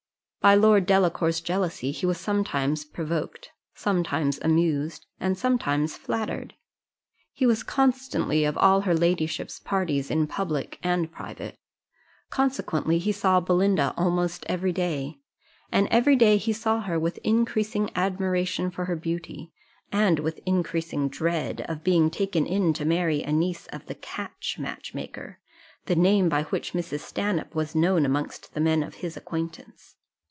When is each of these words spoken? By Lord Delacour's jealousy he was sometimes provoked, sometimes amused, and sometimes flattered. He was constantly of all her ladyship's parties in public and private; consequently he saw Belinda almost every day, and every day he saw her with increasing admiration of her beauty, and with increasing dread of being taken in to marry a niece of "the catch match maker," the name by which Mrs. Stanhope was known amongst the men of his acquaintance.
By 0.43 0.55
Lord 0.55 0.87
Delacour's 0.87 1.39
jealousy 1.39 1.91
he 1.91 2.07
was 2.07 2.17
sometimes 2.19 2.83
provoked, 2.83 3.51
sometimes 3.75 4.39
amused, 4.41 5.05
and 5.19 5.37
sometimes 5.37 5.95
flattered. 5.95 6.55
He 7.31 7.45
was 7.45 7.61
constantly 7.61 8.43
of 8.43 8.57
all 8.57 8.81
her 8.81 8.95
ladyship's 8.95 9.59
parties 9.59 10.09
in 10.09 10.25
public 10.25 10.79
and 10.81 11.11
private; 11.11 11.59
consequently 12.31 12.97
he 12.97 13.11
saw 13.11 13.39
Belinda 13.39 13.93
almost 13.95 14.43
every 14.49 14.71
day, 14.73 15.19
and 15.71 15.87
every 15.91 16.15
day 16.15 16.37
he 16.37 16.53
saw 16.53 16.79
her 16.81 16.99
with 16.99 17.19
increasing 17.23 17.91
admiration 17.95 18.65
of 18.65 18.73
her 18.73 18.95
beauty, 18.95 19.53
and 19.91 20.17
with 20.17 20.39
increasing 20.47 21.07
dread 21.07 21.61
of 21.69 21.83
being 21.83 22.09
taken 22.09 22.47
in 22.47 22.73
to 22.73 22.83
marry 22.83 23.21
a 23.21 23.31
niece 23.31 23.67
of 23.67 23.85
"the 23.85 23.93
catch 23.93 24.57
match 24.57 24.95
maker," 24.95 25.37
the 25.85 25.95
name 25.95 26.29
by 26.29 26.45
which 26.45 26.73
Mrs. 26.73 27.01
Stanhope 27.01 27.53
was 27.53 27.75
known 27.75 28.07
amongst 28.07 28.55
the 28.55 28.59
men 28.59 28.81
of 28.81 28.95
his 28.95 29.15
acquaintance. 29.15 29.97